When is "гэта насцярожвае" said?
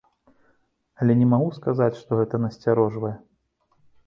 2.21-3.15